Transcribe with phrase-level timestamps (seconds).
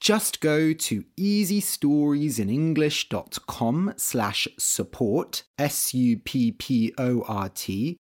[0.00, 6.16] Just go to easystoriesinenglish.com slash support, S-U-P-P-O-R-T,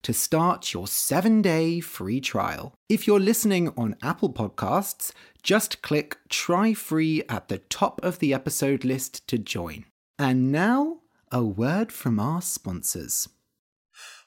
[0.03, 2.75] to start your seven-day free trial.
[2.91, 8.35] If you're listening on Apple Podcasts, just click Try Free at the top of the
[8.35, 9.87] episode list to join.
[10.19, 10.99] And now,
[11.33, 13.27] a word from our sponsors.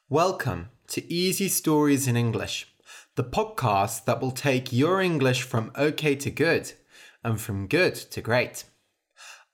[0.09, 2.73] Welcome to Easy Stories in English,
[3.13, 6.73] the podcast that will take your English from okay to good
[7.23, 8.63] and from good to great.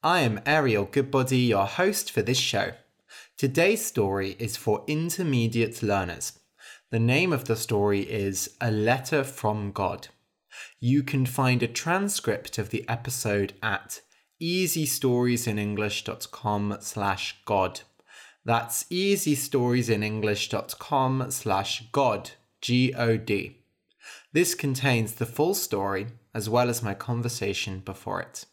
[0.04, 2.74] I am Ariel Goodbody, your host for this show.
[3.38, 6.40] Today's story is for intermediate learners.
[6.92, 10.10] The name of the story is A Letter from God.
[10.80, 14.02] You can find a transcript of the episode at
[14.42, 17.82] easystoriesinenglish.com slash God.
[18.46, 23.58] That's easystoriesinenglish.com slash God, G-O-D.
[24.32, 28.46] This contains the full story as well as my conversation before it.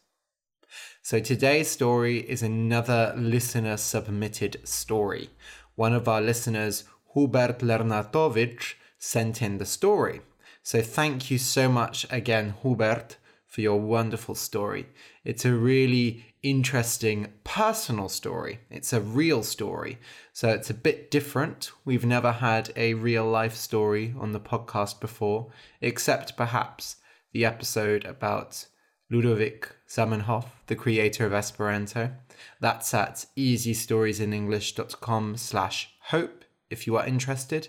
[1.03, 5.29] So today's story is another listener submitted story.
[5.75, 10.21] One of our listeners, Hubert Lenartovich, sent in the story.
[10.63, 14.87] So thank you so much again, Hubert, for your wonderful story.
[15.25, 18.61] It's a really interesting personal story.
[18.69, 19.99] It's a real story.
[20.31, 21.71] So it's a bit different.
[21.83, 26.95] We've never had a real life story on the podcast before, except perhaps
[27.33, 28.65] the episode about
[29.11, 32.11] Ludovic Zamenhof, the creator of Esperanto.
[32.59, 37.67] That's at easystoriesinenglish.com slash hope if you are interested.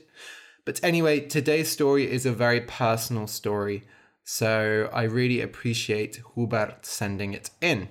[0.65, 3.85] But anyway, today's story is a very personal story
[4.25, 7.89] so I really appreciate Hubert sending it in.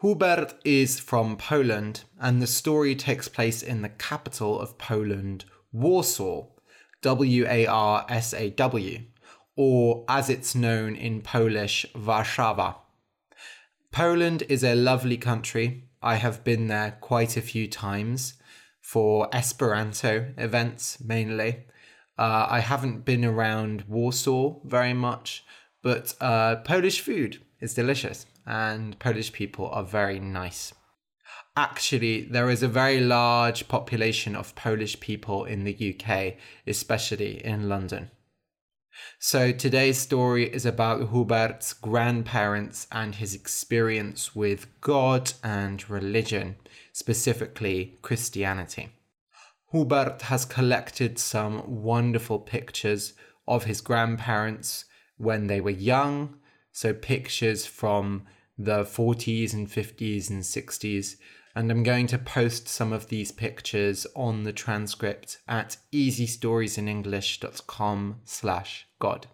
[0.00, 6.46] Hubert is from Poland, and the story takes place in the capital of Poland, Warsaw,
[7.02, 9.00] W A R S A W,
[9.56, 12.76] or as it's known in Polish, Warszawa.
[13.90, 15.84] Poland is a lovely country.
[16.00, 18.34] I have been there quite a few times
[18.80, 21.66] for Esperanto events mainly.
[22.18, 25.44] Uh, I haven't been around Warsaw very much,
[25.82, 30.72] but uh, Polish food is delicious and Polish people are very nice.
[31.56, 36.34] Actually, there is a very large population of Polish people in the UK,
[36.66, 38.10] especially in London.
[39.18, 46.56] So today's story is about Hubert's grandparents and his experience with God and religion,
[46.92, 48.90] specifically Christianity.
[49.72, 53.14] Hubert has collected some wonderful pictures
[53.48, 54.84] of his grandparents
[55.16, 56.36] when they were young.
[56.72, 58.26] So, pictures from
[58.58, 61.16] the 40s and 50s and 60s.
[61.54, 68.88] And I'm going to post some of these pictures on the transcript at easystoriesinenglish.com slash
[68.98, 69.26] God.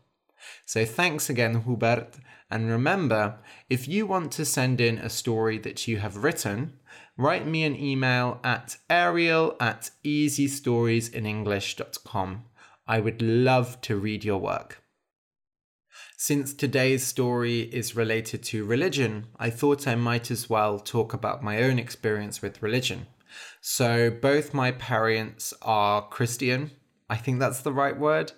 [0.66, 2.16] So thanks again, Hubert.
[2.50, 3.36] And remember,
[3.68, 6.80] if you want to send in a story that you have written,
[7.16, 12.44] write me an email at ariel at easystoriesinenglish.com.
[12.86, 14.82] I would love to read your work.
[16.20, 21.44] Since today's story is related to religion, I thought I might as well talk about
[21.44, 23.06] my own experience with religion.
[23.60, 26.72] So, both my parents are Christian.
[27.08, 28.32] I think that's the right word.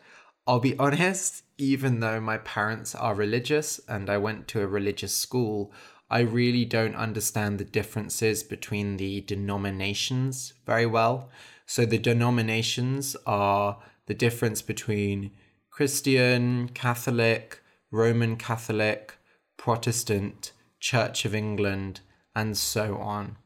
[0.46, 5.16] I'll be honest, even though my parents are religious and I went to a religious
[5.16, 5.72] school,
[6.10, 11.30] I really don't understand the differences between the denominations very well.
[11.64, 15.30] So, the denominations are the difference between
[15.70, 19.16] Christian, Catholic, Roman Catholic,
[19.56, 22.00] Protestant, Church of England,
[22.34, 23.36] and so on.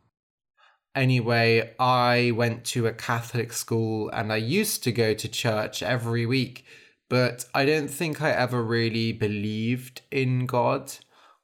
[0.95, 6.25] Anyway, I went to a Catholic school and I used to go to church every
[6.25, 6.65] week,
[7.11, 10.93] but I don't think I ever really believed in God.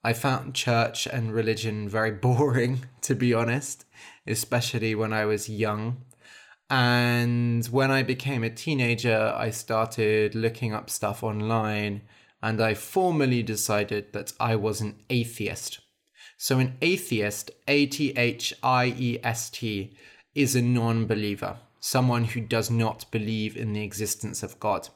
[0.04, 3.84] I found church and religion very boring, to be honest,
[4.26, 6.02] especially when I was young.
[6.68, 12.02] And when I became a teenager, I started looking up stuff online
[12.42, 15.80] and I formally decided that I was an atheist.
[16.38, 19.94] So, an atheist, A T H I E S T,
[20.34, 24.88] is a non believer, someone who does not believe in the existence of God.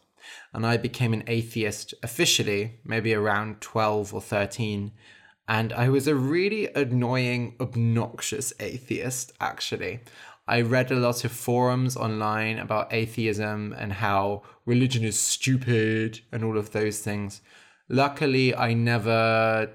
[0.55, 4.93] and I became an atheist officially, maybe around 12 or 13.
[5.47, 10.01] And I was a really annoying, obnoxious atheist, actually.
[10.47, 16.45] I read a lot of forums online about atheism and how religion is stupid and
[16.45, 17.41] all of those things.
[17.89, 19.71] Luckily, I never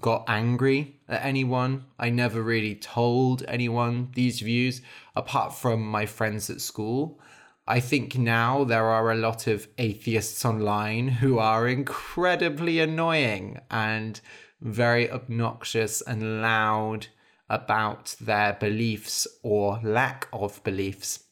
[0.00, 1.84] got angry at anyone.
[1.98, 4.82] I never really told anyone these views
[5.14, 7.20] apart from my friends at school.
[7.66, 14.20] I think now there are a lot of atheists online who are incredibly annoying and
[14.60, 17.06] very obnoxious and loud
[17.52, 21.24] about their beliefs or lack of beliefs.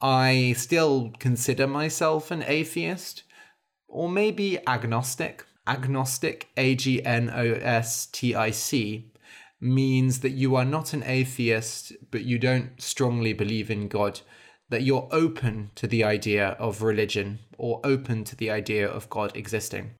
[0.00, 3.22] I still consider myself an atheist
[3.88, 5.46] or maybe agnostic.
[5.66, 9.10] Agnostic, A G N O S T I C,
[9.60, 14.20] means that you are not an atheist, but you don't strongly believe in God,
[14.68, 19.34] that you're open to the idea of religion or open to the idea of God
[19.34, 19.94] existing.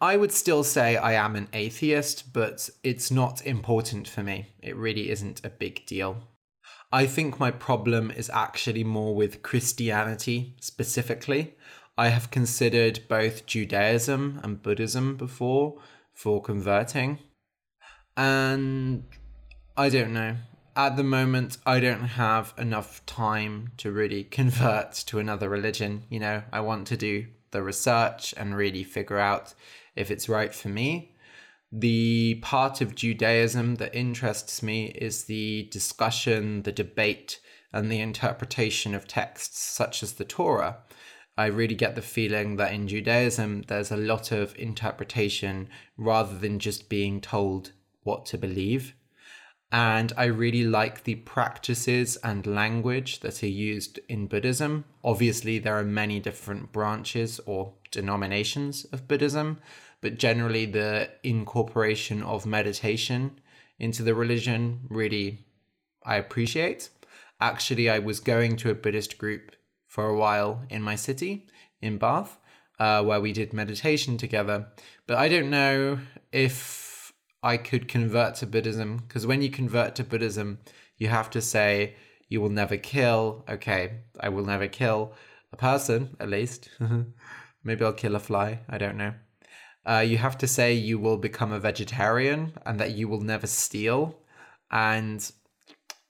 [0.00, 4.48] I would still say I am an atheist, but it's not important for me.
[4.62, 6.28] It really isn't a big deal.
[6.92, 11.56] I think my problem is actually more with Christianity specifically.
[11.96, 15.80] I have considered both Judaism and Buddhism before
[16.12, 17.18] for converting.
[18.16, 19.04] And
[19.76, 20.36] I don't know.
[20.76, 26.04] At the moment, I don't have enough time to really convert to another religion.
[26.08, 29.54] You know, I want to do the research and really figure out
[29.96, 31.16] if it's right for me.
[31.72, 37.40] The part of Judaism that interests me is the discussion, the debate,
[37.72, 40.78] and the interpretation of texts such as the Torah.
[41.36, 46.60] I really get the feeling that in Judaism, there's a lot of interpretation rather than
[46.60, 47.72] just being told
[48.04, 48.94] what to believe.
[49.72, 54.84] And I really like the practices and language that are used in Buddhism.
[55.02, 59.58] Obviously, there are many different branches or denominations of Buddhism,
[60.00, 63.40] but generally, the incorporation of meditation
[63.78, 65.46] into the religion really
[66.04, 66.90] I appreciate.
[67.40, 69.56] Actually, I was going to a Buddhist group
[69.86, 71.46] for a while in my city,
[71.80, 72.38] in Bath,
[72.78, 74.66] uh, where we did meditation together.
[75.06, 75.98] But I don't know
[76.32, 77.12] if
[77.42, 80.58] I could convert to Buddhism, because when you convert to Buddhism,
[80.96, 81.94] you have to say,
[82.28, 83.44] you will never kill.
[83.48, 85.12] Okay, I will never kill
[85.52, 86.68] a person, at least.
[87.64, 88.60] Maybe I'll kill a fly.
[88.68, 89.14] I don't know.
[89.86, 93.46] Uh, you have to say you will become a vegetarian and that you will never
[93.46, 94.18] steal.
[94.70, 95.30] And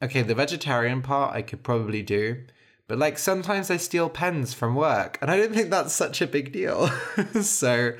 [0.03, 2.45] okay, the vegetarian part I could probably do.
[2.87, 6.27] But like sometimes I steal pens from work, and I don't think that's such a
[6.27, 6.89] big deal.
[7.41, 7.95] so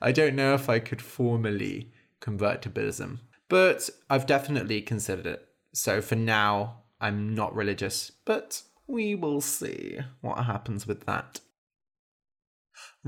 [0.00, 3.20] I don't know if I could formally convert to Buddhism.
[3.48, 5.48] But I've definitely considered it.
[5.72, 11.40] So for now, I'm not religious, but we will see what happens with that.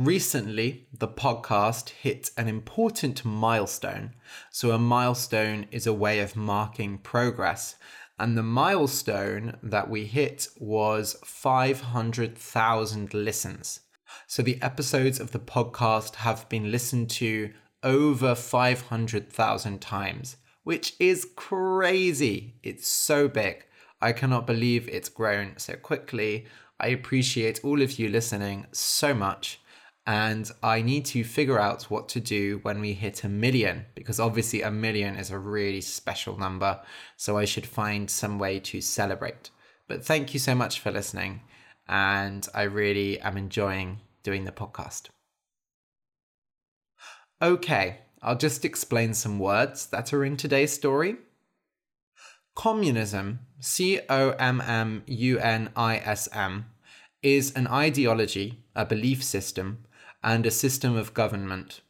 [0.01, 4.15] Recently, the podcast hit an important milestone.
[4.51, 7.77] So, a milestone is a way of marking progress.
[8.19, 13.81] And the milestone that we hit was 500,000 listens.
[14.27, 17.53] So the episodes of the podcast have been listened to
[17.83, 22.55] over 500,000 times, which is crazy.
[22.63, 23.67] It's so big.
[24.01, 26.47] I cannot believe it's grown so quickly.
[26.81, 29.60] I appreciate all of you listening so much
[30.11, 34.19] and I need to figure out what to do when we hit a million because
[34.19, 36.81] obviously a million is a really special number.
[37.17, 39.51] So I should find some way to celebrate.
[39.87, 41.43] But thank you so much for listening,
[41.89, 45.11] and I really am enjoying doing the podcast.
[47.41, 51.19] Okay, I'll just explain some words that are in today's story.
[52.57, 56.67] Communism, C O M M U N I S M,
[57.23, 59.85] is an ideology, a belief system
[60.23, 61.81] and a system of government.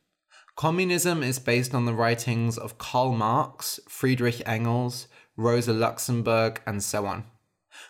[0.56, 7.06] Communism is based on the writings of Karl Marx, Friedrich Engels, Rosa Luxemburg, and so
[7.06, 7.24] on.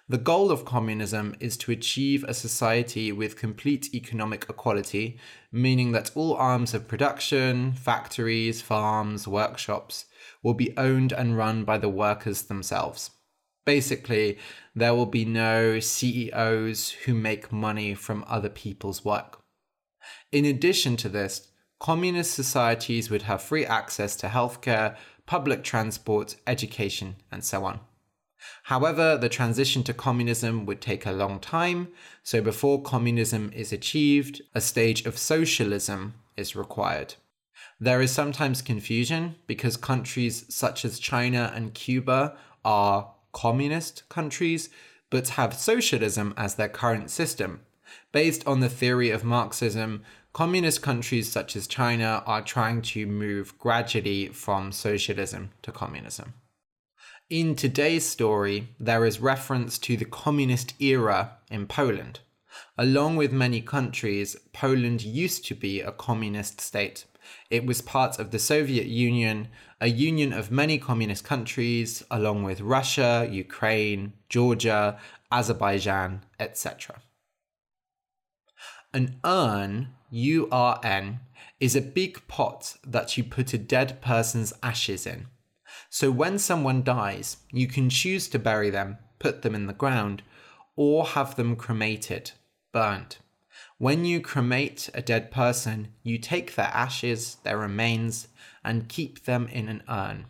[0.08, 5.18] The goal of communism is to achieve a society with complete economic equality,
[5.50, 10.04] meaning that all arms of production, factories, farms, workshops,
[10.42, 13.10] will be owned and run by the workers themselves.
[13.64, 14.38] Basically,
[14.74, 19.39] there will be no CEOs who make money from other people's work.
[20.32, 27.16] In addition to this, communist societies would have free access to healthcare, public transport, education,
[27.30, 27.80] and so on.
[28.64, 31.88] However, the transition to communism would take a long time,
[32.22, 37.14] so before communism is achieved, a stage of socialism is required.
[37.78, 44.70] There is sometimes confusion because countries such as China and Cuba are communist countries
[45.10, 47.60] but have socialism as their current system,
[48.12, 53.58] Based on the theory of Marxism, communist countries such as China are trying to move
[53.58, 56.34] gradually from socialism to communism.
[57.28, 62.20] In today's story, there is reference to the communist era in Poland.
[62.76, 67.04] Along with many countries, Poland used to be a communist state.
[67.48, 69.48] It was part of the Soviet Union,
[69.80, 74.98] a union of many communist countries, along with Russia, Ukraine, Georgia,
[75.30, 77.00] Azerbaijan, etc.
[78.92, 81.20] An urn, U R N,
[81.60, 85.28] is a big pot that you put a dead person's ashes in.
[85.88, 90.22] So when someone dies, you can choose to bury them, put them in the ground,
[90.74, 92.32] or have them cremated,
[92.72, 93.18] burnt.
[93.78, 98.28] When you cremate a dead person, you take their ashes, their remains,
[98.64, 100.26] and keep them in an urn.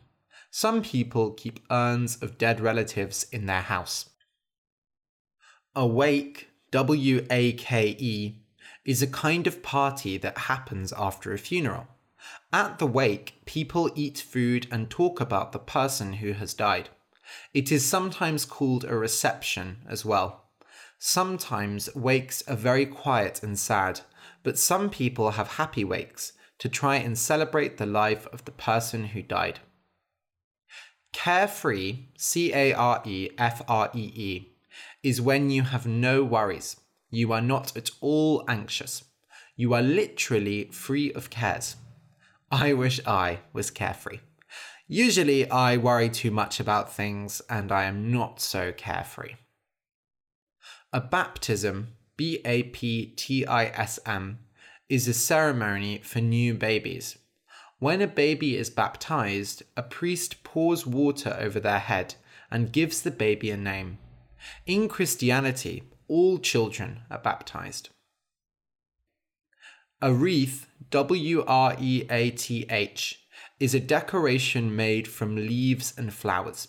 [0.50, 4.10] Some people keep urns of dead relatives in their house.
[5.74, 8.36] Awake, W A K E,
[8.84, 11.86] is a kind of party that happens after a funeral.
[12.52, 16.88] At the wake, people eat food and talk about the person who has died.
[17.54, 20.48] It is sometimes called a reception as well.
[20.98, 24.00] Sometimes wakes are very quiet and sad,
[24.42, 29.04] but some people have happy wakes to try and celebrate the life of the person
[29.04, 29.60] who died.
[31.12, 34.56] Carefree, C A R E F R E E,
[35.02, 36.76] is when you have no worries.
[37.10, 39.04] You are not at all anxious.
[39.56, 41.76] You are literally free of cares.
[42.50, 44.20] I wish I was carefree.
[44.88, 49.34] Usually, I worry too much about things and I am not so carefree.
[50.92, 54.40] A baptism, B A P T I S M,
[54.88, 57.18] is a ceremony for new babies.
[57.78, 62.16] When a baby is baptized, a priest pours water over their head
[62.50, 63.98] and gives the baby a name.
[64.66, 67.88] In Christianity, all children are baptized.
[70.02, 73.20] A wreath, W R E A T H,
[73.60, 76.68] is a decoration made from leaves and flowers.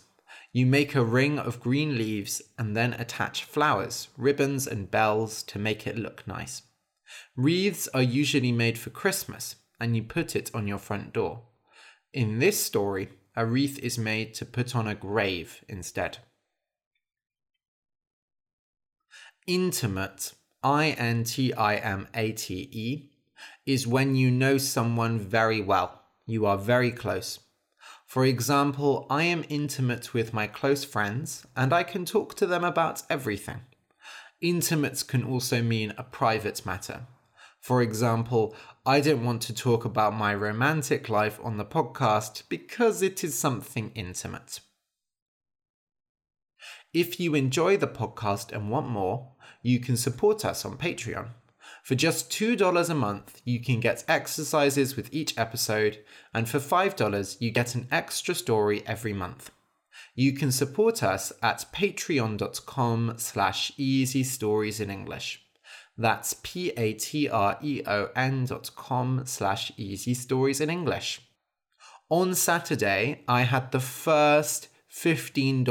[0.52, 5.58] You make a ring of green leaves and then attach flowers, ribbons, and bells to
[5.58, 6.62] make it look nice.
[7.36, 11.42] Wreaths are usually made for Christmas and you put it on your front door.
[12.12, 16.18] In this story, a wreath is made to put on a grave instead.
[19.46, 23.10] Intimate, I N T I M A T E,
[23.66, 26.02] is when you know someone very well.
[26.26, 27.40] You are very close.
[28.06, 32.62] For example, I am intimate with my close friends and I can talk to them
[32.62, 33.62] about everything.
[34.40, 37.06] Intimates can also mean a private matter.
[37.60, 38.54] For example,
[38.86, 43.36] I don't want to talk about my romantic life on the podcast because it is
[43.36, 44.60] something intimate.
[46.92, 49.32] If you enjoy the podcast and want more,
[49.62, 51.28] you can support us on Patreon.
[51.82, 57.40] For just $2 a month, you can get exercises with each episode, and for $5,
[57.40, 59.50] you get an extra story every month.
[60.14, 65.42] You can support us at patreon.com slash easy stories in English.
[65.96, 66.84] That's p-a-t-r-e-o-n
[68.44, 71.22] dot com slash easy stories in English.
[72.10, 75.64] On Saturday, I had the first $15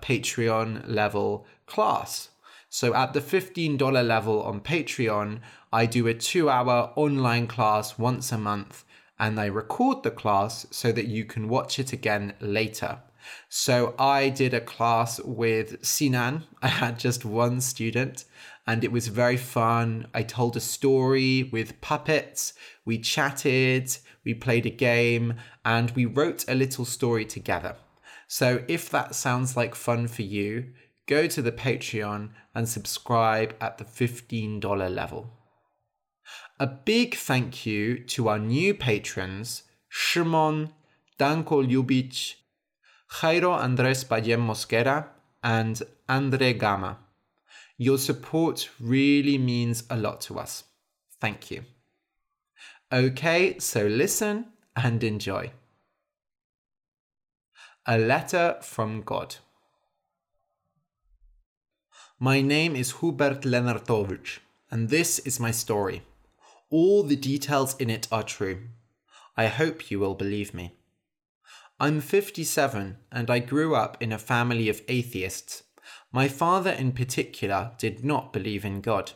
[0.00, 2.28] Patreon level class
[2.74, 5.40] so at the $15 level on Patreon,
[5.70, 8.86] I do a two hour online class once a month
[9.18, 13.00] and I record the class so that you can watch it again later.
[13.50, 16.44] So I did a class with Sinan.
[16.62, 18.24] I had just one student
[18.66, 20.06] and it was very fun.
[20.14, 22.54] I told a story with puppets,
[22.86, 27.76] we chatted, we played a game, and we wrote a little story together.
[28.32, 30.72] So if that sounds like fun for you,
[31.06, 35.26] go to the Patreon and subscribe at the $15 level.
[36.58, 40.70] A big thank you to our new patrons Shimon,
[41.18, 42.36] Danko Ljubic,
[43.20, 45.08] Jairo Andres Bayem Mosquera,
[45.44, 47.00] and Andre Gama.
[47.76, 50.64] Your support really means a lot to us.
[51.20, 51.66] Thank you.
[52.90, 55.52] Okay, so listen and enjoy.
[57.84, 59.34] A letter from God.
[62.20, 64.38] My name is Hubert Lenartovich,
[64.70, 66.02] and this is my story.
[66.70, 68.68] All the details in it are true.
[69.36, 70.76] I hope you will believe me.
[71.80, 75.64] I'm 57 and I grew up in a family of atheists.
[76.12, 79.10] My father, in particular, did not believe in God.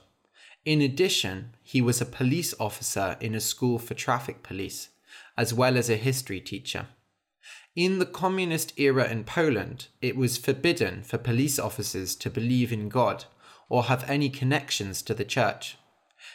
[0.64, 4.88] In addition, he was a police officer in a school for traffic police,
[5.38, 6.86] as well as a history teacher.
[7.76, 12.88] In the communist era in Poland, it was forbidden for police officers to believe in
[12.88, 13.26] God,
[13.68, 15.76] or have any connections to the church.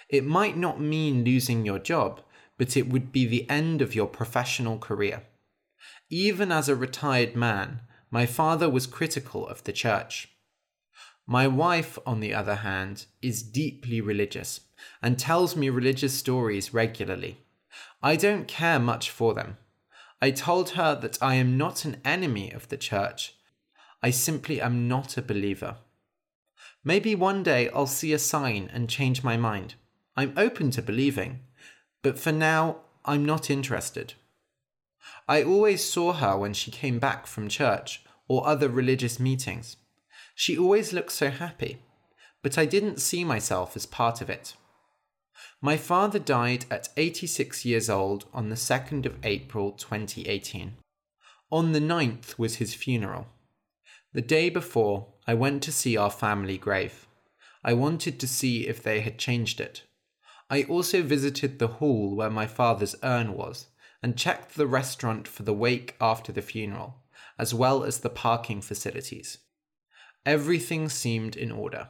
[0.08, 2.22] It might not mean losing your job,
[2.60, 5.24] but it would be the end of your professional career.
[6.12, 7.82] Even as a retired man,
[8.12, 10.30] my father was critical of the church.
[11.26, 14.60] My wife, on the other hand, is deeply religious
[15.02, 17.40] and tells me religious stories regularly.
[18.04, 19.58] I don't care much for them.
[20.22, 23.36] I told her that I am not an enemy of the church.
[24.04, 25.78] I simply am not a believer.
[26.84, 29.76] Maybe one day I'll see a sign and change my mind.
[30.16, 31.40] I'm open to believing,
[32.04, 34.14] but for now, I'm not interested.
[35.28, 39.78] I always saw her when she came back from church or other religious meetings.
[40.36, 41.80] She always looked so happy,
[42.44, 44.56] but I didn't see myself as part of it.
[45.64, 50.74] My father died at 86 years old on the 2nd of April 2018.
[51.52, 53.28] On the 9th was his funeral.
[54.12, 57.08] The day before, I went to see our family grave.
[57.64, 59.84] I wanted to see if they had changed it.
[60.50, 63.68] I also visited the hall where my father's urn was
[64.02, 66.96] and checked the restaurant for the wake after the funeral,
[67.38, 69.38] as well as the parking facilities.
[70.26, 71.90] Everything seemed in order.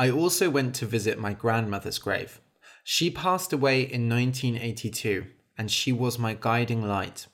[0.00, 2.40] I also went to visit my grandmother's grave.
[2.84, 5.26] She passed away in 1982,
[5.58, 7.26] and she was my guiding light.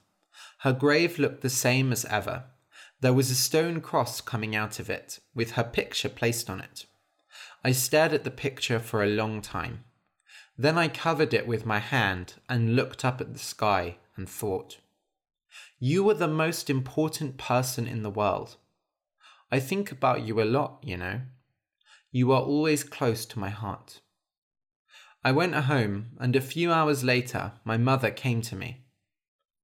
[0.60, 2.44] Her grave looked the same as ever.
[3.00, 6.86] There was a stone cross coming out of it, with her picture placed on it.
[7.62, 9.84] I stared at the picture for a long time.
[10.56, 14.78] Then I covered it with my hand and looked up at the sky and thought,
[15.78, 18.56] You are the most important person in the world.
[19.52, 21.20] I think about you a lot, you know.
[22.14, 23.98] You are always close to my heart.
[25.24, 28.84] I went home, and a few hours later, my mother came to me.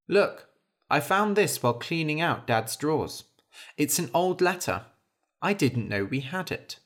[0.08, 0.48] Look,
[0.90, 3.22] I found this while cleaning out Dad's drawers.
[3.76, 4.82] It's an old letter.
[5.40, 6.80] I didn't know we had it.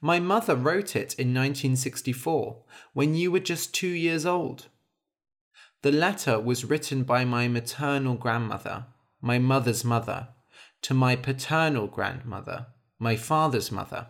[0.00, 4.66] My mother wrote it in 1964, when you were just two years old.
[5.82, 8.86] The letter was written by my maternal grandmother,
[9.20, 10.28] my mother's mother,
[10.82, 12.68] to my paternal grandmother,
[13.00, 14.06] my father's mother.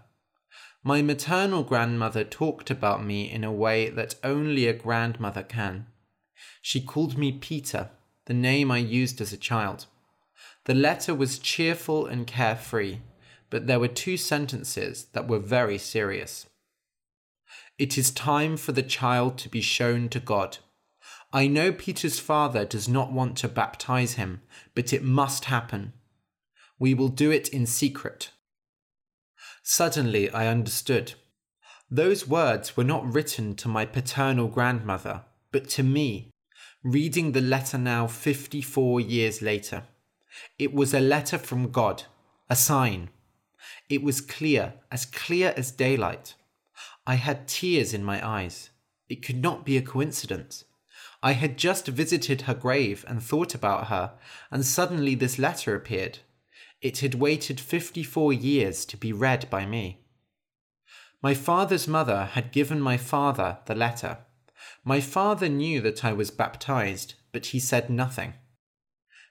[0.89, 5.87] My maternal grandmother talked about me in a way that only a grandmother can.
[6.63, 7.91] She called me Peter,
[8.25, 9.85] the name I used as a child.
[10.65, 13.01] The letter was cheerful and carefree,
[13.51, 16.47] but there were two sentences that were very serious.
[17.79, 20.57] It is time for the child to be shown to God.
[21.35, 24.41] I know Peter's father does not want to baptize him,
[24.75, 25.93] but it must happen.
[26.79, 28.31] We will do it in secret.
[29.71, 31.13] Suddenly I understood.
[31.91, 36.31] Those words were not written to my paternal grandmother, but to me,
[36.83, 39.83] reading the letter now 54 years later.
[40.59, 42.05] It was a letter from God,
[42.49, 43.11] a sign.
[43.91, 46.35] It was clear, as clear as daylight.
[47.07, 48.71] I had tears in my eyes.
[49.11, 50.65] It could not be a coincidence.
[51.23, 54.15] I had just visited her grave and thought about her,
[54.51, 56.21] and suddenly this letter appeared.
[56.81, 60.05] It had waited 54 years to be read by me.
[61.21, 64.19] My father's mother had given my father the letter.
[64.85, 68.35] My father knew that I was baptized, but he said nothing.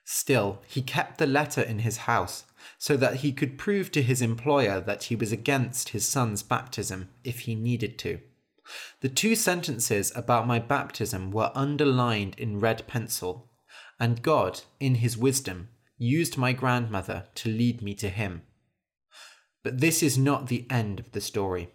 [0.04, 2.44] Still, he kept the letter in his house
[2.76, 7.08] so that he could prove to his employer that he was against his son's baptism
[7.24, 8.20] if he needed to.
[9.00, 13.50] The two sentences about my baptism were underlined in red pencil,
[13.98, 18.42] and God, in his wisdom, used my grandmother to lead me to him.
[19.62, 21.70] But this is not the end of the story.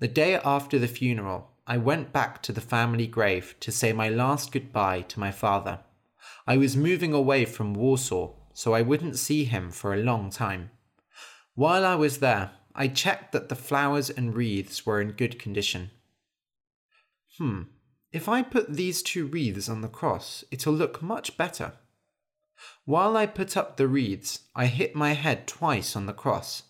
[0.00, 4.08] The day after the funeral, I went back to the family grave to say my
[4.08, 5.78] last goodbye to my father.
[6.46, 10.70] I was moving away from Warsaw, so I wouldn't see him for a long time.
[11.54, 15.90] While I was there, I checked that the flowers and wreaths were in good condition.
[17.38, 17.62] Hmm,
[18.10, 21.74] if I put these two wreaths on the cross, it'll look much better.
[22.84, 26.64] While I put up the wreaths, I hit my head twice on the cross.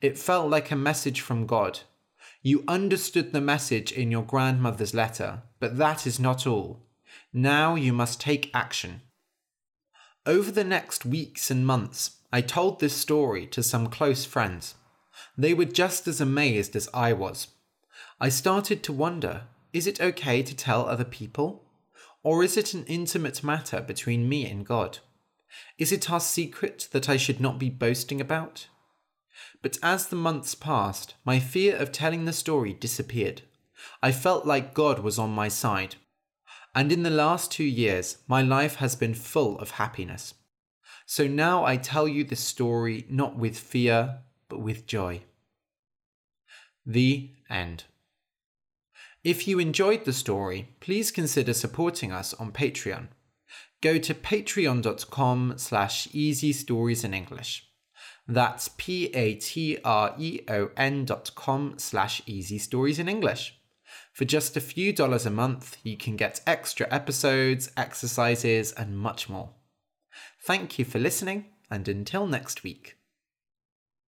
[0.00, 1.80] It felt like a message from God.
[2.42, 6.86] You understood the message in your grandmother's letter, but that is not all.
[7.32, 9.02] Now you must take action.
[10.24, 14.74] Over the next weeks and months, I told this story to some close friends.
[15.36, 17.48] They were just as amazed as I was.
[18.20, 21.64] I started to wonder is it okay to tell other people?
[22.22, 24.98] Or is it an intimate matter between me and God?
[25.78, 28.68] Is it our secret that I should not be boasting about?
[29.62, 33.42] But as the months passed, my fear of telling the story disappeared.
[34.02, 35.96] I felt like God was on my side.
[36.74, 40.34] And in the last two years, my life has been full of happiness.
[41.06, 45.22] So now I tell you this story not with fear, but with joy.
[46.86, 47.84] The end.
[49.24, 53.08] If you enjoyed the story, please consider supporting us on Patreon.
[53.82, 57.66] Go to patreon.com slash easy stories in English.
[58.28, 59.84] That's p-a-t-r-e-o-n
[61.04, 63.56] dot com slash easy stories in English.
[64.12, 69.28] For just a few dollars a month, you can get extra episodes, exercises, and much
[69.28, 69.54] more.
[70.44, 72.99] Thank you for listening, and until next week.